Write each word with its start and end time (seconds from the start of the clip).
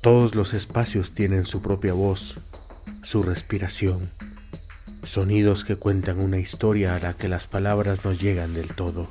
Todos 0.00 0.34
los 0.34 0.54
espacios 0.54 1.12
tienen 1.12 1.44
su 1.44 1.60
propia 1.60 1.92
voz, 1.92 2.38
su 3.02 3.22
respiración, 3.22 4.10
sonidos 5.02 5.62
que 5.62 5.76
cuentan 5.76 6.20
una 6.20 6.38
historia 6.38 6.94
a 6.94 7.00
la 7.00 7.18
que 7.18 7.28
las 7.28 7.46
palabras 7.46 8.02
no 8.02 8.14
llegan 8.14 8.54
del 8.54 8.74
todo. 8.74 9.10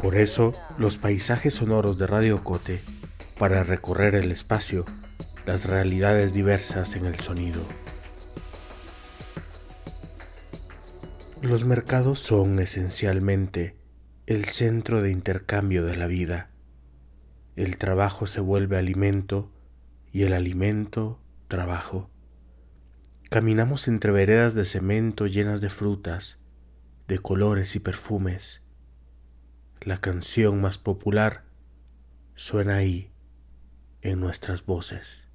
Por 0.00 0.16
eso, 0.16 0.54
los 0.78 0.96
paisajes 0.96 1.52
sonoros 1.52 1.98
de 1.98 2.06
Radio 2.06 2.42
Cote, 2.42 2.80
para 3.38 3.62
recorrer 3.62 4.14
el 4.14 4.32
espacio, 4.32 4.86
las 5.44 5.66
realidades 5.66 6.32
diversas 6.32 6.96
en 6.96 7.04
el 7.04 7.20
sonido. 7.20 7.60
Los 11.42 11.64
mercados 11.64 12.20
son 12.20 12.58
esencialmente 12.58 13.76
el 14.26 14.46
centro 14.46 15.02
de 15.02 15.10
intercambio 15.10 15.84
de 15.84 15.96
la 15.96 16.06
vida. 16.06 16.48
El 17.54 17.76
trabajo 17.76 18.26
se 18.26 18.40
vuelve 18.40 18.78
alimento 18.78 19.50
y 20.12 20.22
el 20.24 20.32
alimento 20.32 21.20
trabajo. 21.48 22.10
Caminamos 23.30 23.88
entre 23.88 24.10
veredas 24.10 24.54
de 24.54 24.64
cemento 24.64 25.26
llenas 25.26 25.60
de 25.60 25.70
frutas, 25.70 26.40
de 27.06 27.18
colores 27.18 27.76
y 27.76 27.80
perfumes. 27.80 28.62
La 29.80 30.00
canción 30.00 30.60
más 30.60 30.78
popular 30.78 31.44
suena 32.34 32.76
ahí, 32.76 33.12
en 34.02 34.20
nuestras 34.20 34.64
voces. 34.64 35.29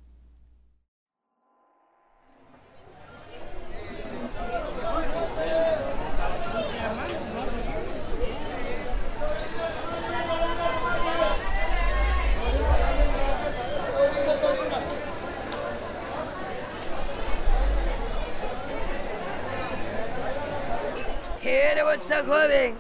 Bolsa, 21.46 22.24
joven? 22.24 22.76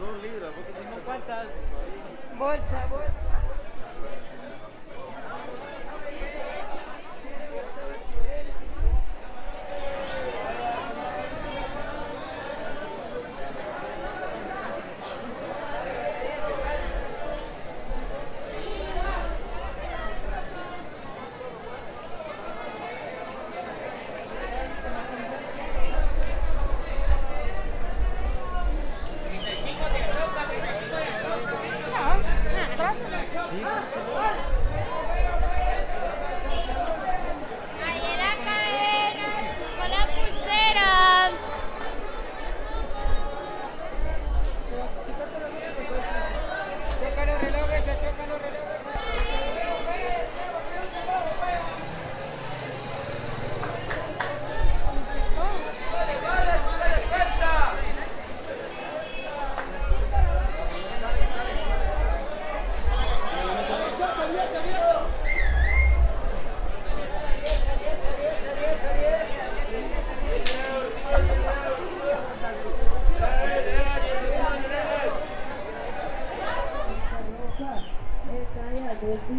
Bolsa, 2.39 2.87
bolsa. 2.89 3.24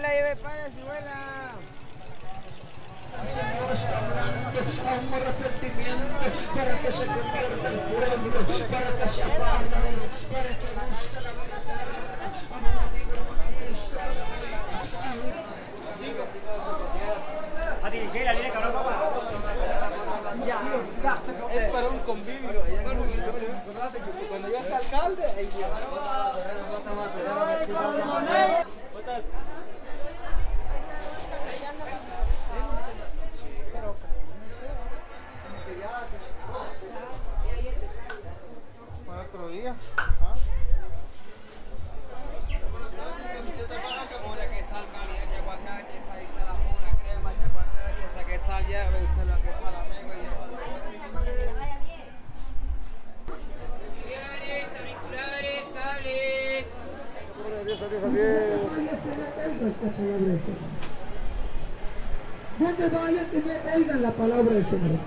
la 0.00 0.08
pastel 0.08 0.08
ciruela, 0.08 0.08
lleve 0.08 0.36
para 0.36 0.70
ciruela. 0.70 1.16
El 3.20 3.28
Señor 3.28 3.70
está 3.72 3.98
hablando 3.98 4.60
a 4.60 4.92
un 4.94 5.14
arrepentimiento 5.14 6.24
para 6.54 6.78
que 6.78 6.92
se 6.92 7.06
convierta 7.06 7.68
el 7.68 7.80
pueblo, 7.80 8.40
para 8.70 8.90
que 8.96 9.08
se 9.08 9.22
aparta 9.22 9.80
de 9.80 9.88
él, 9.90 9.96
para 10.32 10.48
que 10.48 10.68
busque 10.86 11.20
la 11.20 11.30
vida 11.32 11.56
eterna. 11.60 12.10
Amado 12.54 12.80
amigo, 12.80 13.12
hermano 13.12 13.44
Cristo, 13.58 13.98
Es 21.52 21.72
para 21.72 21.88
un 21.88 21.98
convivio. 22.00 22.50
Cuando 24.28 24.48
ya 24.48 24.60
es 24.60 24.72
alcalde, 24.72 25.24
otro 39.40 39.48
día. 39.48 39.74
Donde 62.58 62.88
vayan 62.90 63.26
que 63.30 63.40
me 63.40 63.74
oigan 63.74 64.02
la 64.02 64.10
palabra 64.12 64.52
del 64.52 64.66
Señor. 64.66 64.98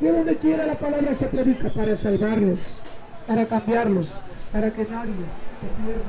De 0.00 0.12
donde 0.12 0.36
quiera 0.38 0.64
la 0.64 0.76
palabra 0.76 1.14
se 1.14 1.26
predica 1.26 1.68
para 1.70 1.94
salvarlos, 1.94 2.82
para 3.30 3.46
cambiarlos, 3.46 4.20
para 4.50 4.72
que 4.72 4.84
nadie 4.86 5.24
se 5.60 5.68
pierda. 5.80 6.02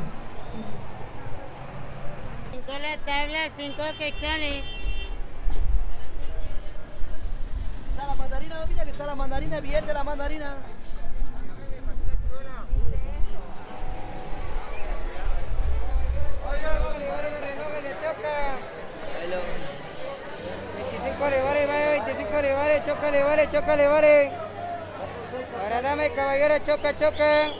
Cinco 2.51 2.71
la 2.79 2.97
tabla, 3.05 3.39
cinco 3.55 3.83
quetzales. 3.99 4.65
Está 7.91 8.07
la 8.07 8.15
mandarina, 8.15 8.65
mira 8.67 8.83
que 8.85 8.89
está 8.89 9.05
la 9.05 9.13
mandarina, 9.13 9.59
bien 9.59 9.85
de 9.85 9.93
la 9.93 10.03
mandarina. 10.03 10.55
Hello. 19.21 19.37
25 20.89 21.23
olivares, 21.23 21.67
vaya 21.67 21.89
25 22.03 22.37
olivares, 22.37 22.83
choca 22.83 23.07
olivares, 23.09 23.51
choca 23.51 23.73
olivares. 23.73 24.40
Ahora 25.61 25.81
dame 25.81 26.09
caballero, 26.11 26.55
choca, 26.65 26.97
choca. 26.97 27.51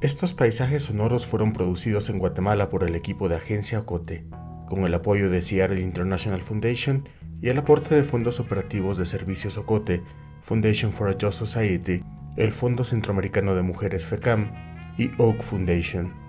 Estos 0.00 0.32
paisajes 0.32 0.84
sonoros 0.84 1.26
fueron 1.26 1.52
producidos 1.52 2.08
en 2.08 2.18
Guatemala 2.18 2.70
por 2.70 2.84
el 2.84 2.94
equipo 2.94 3.28
de 3.28 3.36
Agencia 3.36 3.80
Ocote, 3.80 4.26
con 4.68 4.84
el 4.84 4.94
apoyo 4.94 5.28
de 5.28 5.42
Seattle 5.42 5.80
International 5.80 6.40
Foundation 6.40 7.08
y 7.42 7.48
el 7.48 7.58
aporte 7.58 7.94
de 7.94 8.04
fondos 8.04 8.40
operativos 8.40 8.96
de 8.96 9.04
Servicios 9.06 9.58
Ocote, 9.58 10.02
Foundation 10.40 10.92
for 10.92 11.08
a 11.08 11.16
Just 11.20 11.38
Society, 11.38 12.02
el 12.36 12.52
Fondo 12.52 12.84
Centroamericano 12.84 13.54
de 13.54 13.62
Mujeres 13.62 14.06
FECAM 14.06 14.52
y 14.96 15.10
Oak 15.18 15.42
Foundation. 15.42 16.27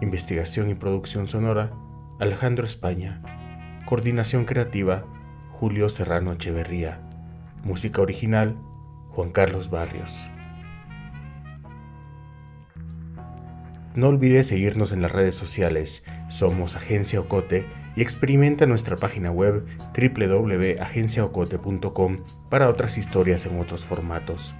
Investigación 0.00 0.70
y 0.70 0.74
producción 0.74 1.28
sonora, 1.28 1.70
Alejandro 2.18 2.66
España. 2.66 3.22
Coordinación 3.86 4.44
creativa, 4.44 5.04
Julio 5.52 5.88
Serrano 5.88 6.32
Echeverría. 6.32 7.00
Música 7.62 8.02
original, 8.02 8.58
Juan 9.10 9.30
Carlos 9.30 9.70
Barrios. 9.70 10.28
No 13.94 14.08
olvides 14.08 14.48
seguirnos 14.48 14.90
en 14.92 15.02
las 15.02 15.12
redes 15.12 15.36
sociales. 15.36 16.02
Somos 16.28 16.74
Agencia 16.74 17.20
Ocote 17.20 17.64
y 17.94 18.02
experimenta 18.02 18.66
nuestra 18.66 18.96
página 18.96 19.30
web 19.30 19.64
www.agenciaocote.com 19.96 22.18
para 22.50 22.68
otras 22.68 22.98
historias 22.98 23.46
en 23.46 23.60
otros 23.60 23.84
formatos. 23.84 24.56